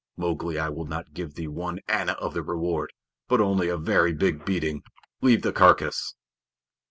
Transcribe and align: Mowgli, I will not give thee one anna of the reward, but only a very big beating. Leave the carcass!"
Mowgli, 0.17 0.57
I 0.57 0.69
will 0.69 0.87
not 0.87 1.13
give 1.13 1.35
thee 1.35 1.47
one 1.47 1.79
anna 1.87 2.13
of 2.13 2.33
the 2.33 2.41
reward, 2.41 2.91
but 3.27 3.39
only 3.39 3.69
a 3.69 3.77
very 3.77 4.13
big 4.13 4.43
beating. 4.43 4.81
Leave 5.21 5.43
the 5.43 5.53
carcass!" 5.53 6.15